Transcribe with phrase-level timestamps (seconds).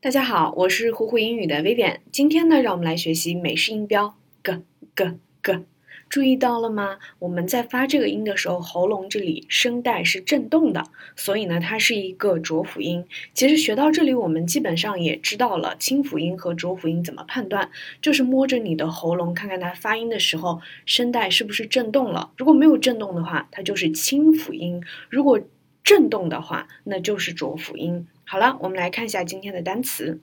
[0.00, 1.96] 大家好，我是虎虎英语的 Vivian。
[2.12, 4.52] 今天呢，让我们来学习美式音标 g
[4.94, 5.64] g g。
[6.08, 6.98] 注意到了吗？
[7.18, 10.84] 我们在发这个音的时候，喉咙这里声带是震动的，
[11.16, 13.04] 所以呢，它是一个浊辅音。
[13.34, 17.68] 其实学到这里，我们基本上也知道了清辅音和浊辅音怎么判断，
[18.00, 22.30] 就是摸着你的喉咙，看看它发音的时候声带是不是震动了。
[22.36, 24.80] 如果没有震动的话，它就是清辅音；
[25.10, 25.40] 如果
[25.84, 28.06] 震动的话，那就是浊辅音。
[28.24, 30.20] 好了，我们来看一下今天的单词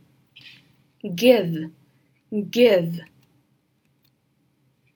[1.02, 3.02] ：give，give。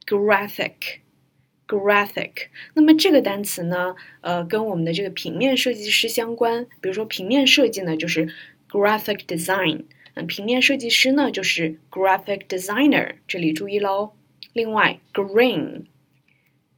[0.05, 2.47] graphic，graphic。
[2.73, 6.65] 那么这个单词呢，呃，跟我们的这个平面设计师相关。
[6.81, 8.33] 比如说平面设计呢，就是
[8.67, 9.83] graphic design。
[10.15, 13.17] 嗯，平面设计师呢，就是 graphic designer。
[13.27, 14.13] 这里注意喽。
[14.51, 15.83] 另外，green,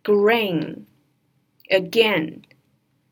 [0.03, 0.79] green,
[1.69, 2.39] again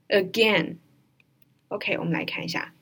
[0.09, 2.73] Again，OK，我们来看一下。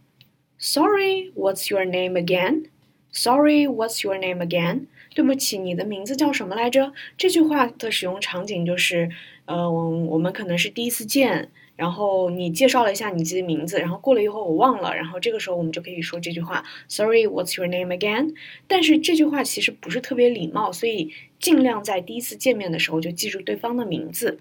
[0.58, 4.88] Sorry，what's your name again？Sorry，what's your name again？
[5.14, 6.94] 对不起，你的名字叫什么来着？
[7.18, 9.10] 这句话的使用场景就是，
[9.46, 18.36] 呃，我们可能是第一次见，然后你介绍了一下你自己的名字，然后过了一会儿我忘了，然后这个时候我们就可以说这句话：Sorry, what's your name again？
[18.68, 24.40] 但是这句话其实不是特别礼貌，所以尽量在第一次见面的时候就记住对方的名字。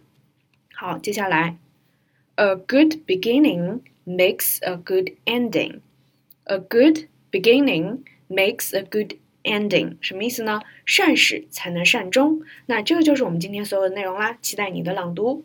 [0.75, 1.57] 好，接下来
[2.37, 5.81] ，A good beginning makes a good ending.
[6.45, 10.61] A good beginning makes a good ending 什么意思呢？
[10.85, 12.43] 善始才能善终。
[12.67, 15.45] 那这个就是我们今天所有的内容啦，期待你的朗读。